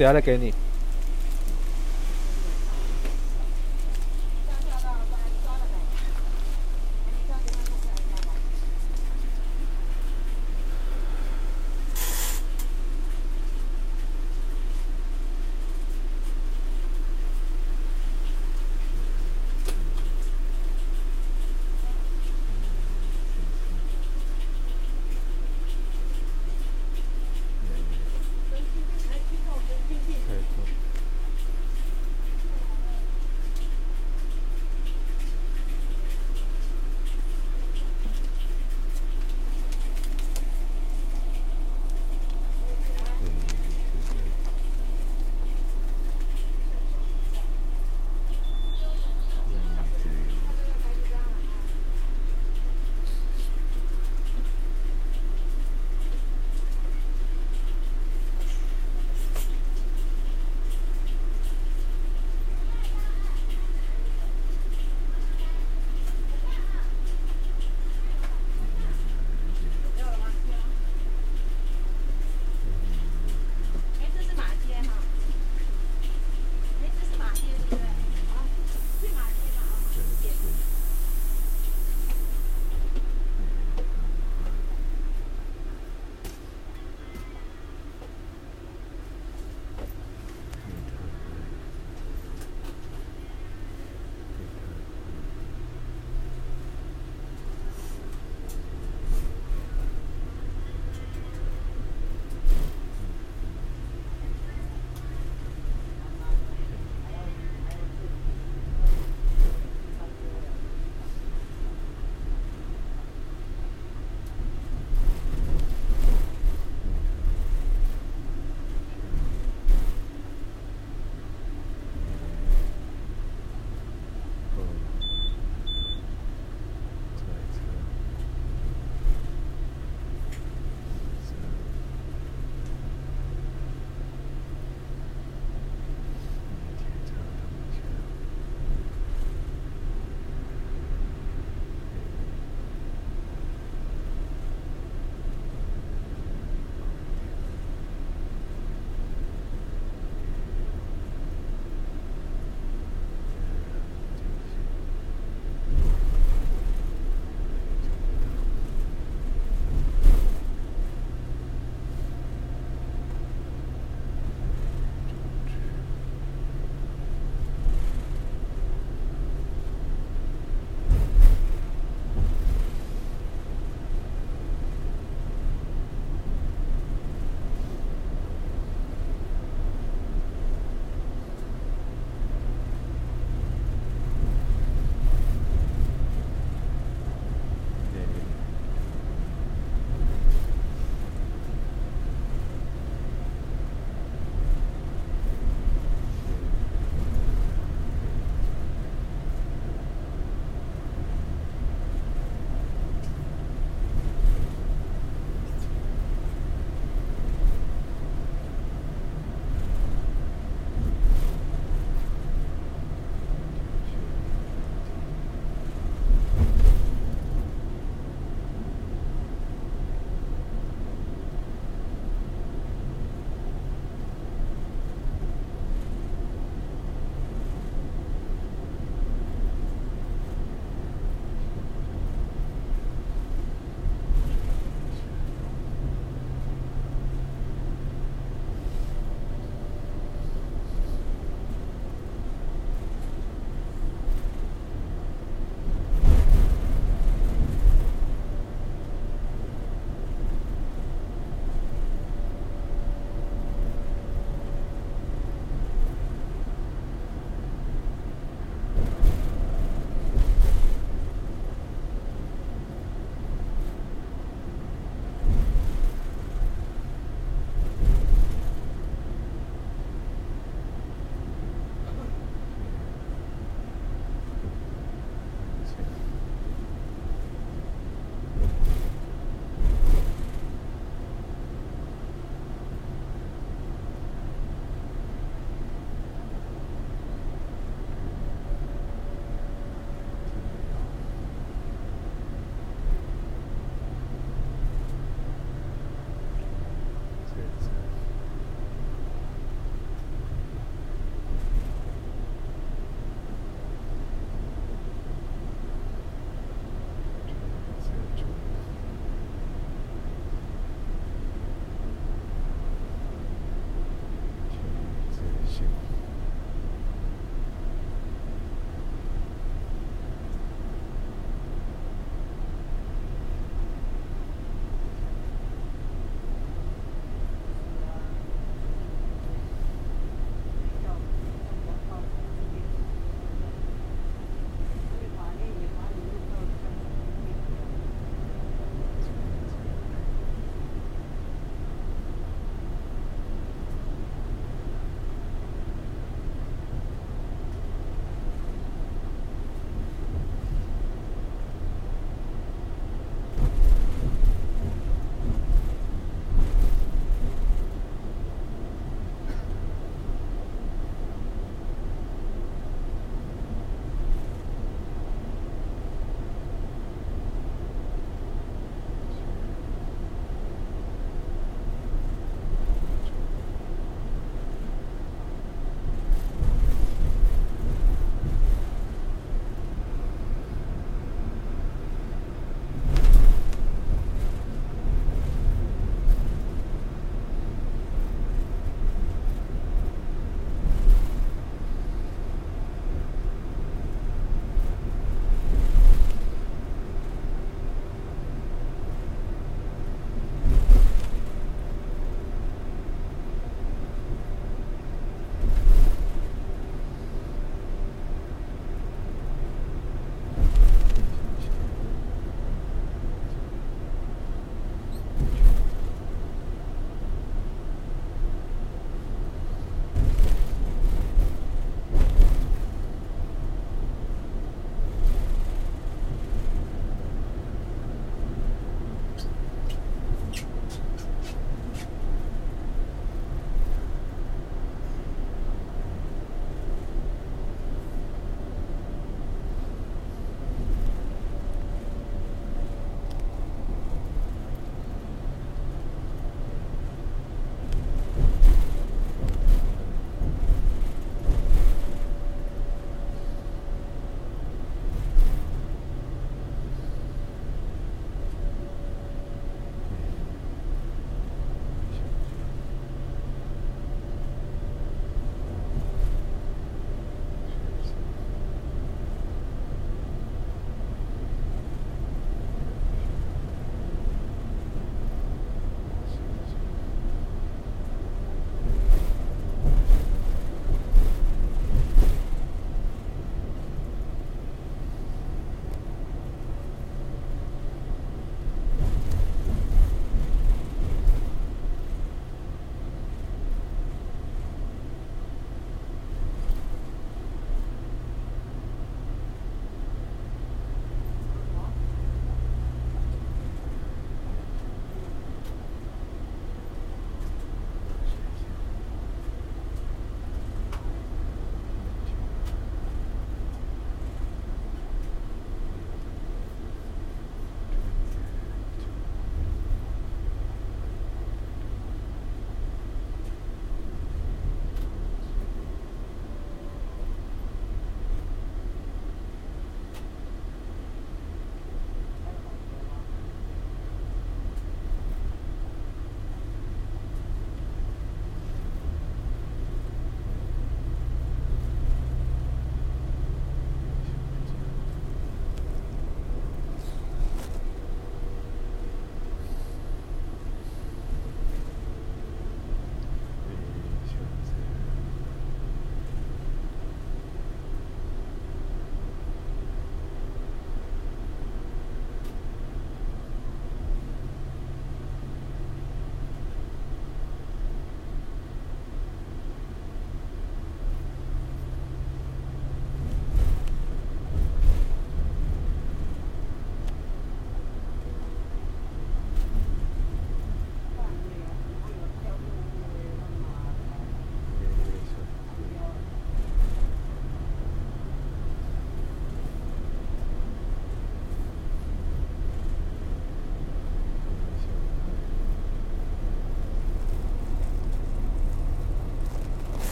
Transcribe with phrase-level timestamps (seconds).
[0.00, 0.50] 等下再给你。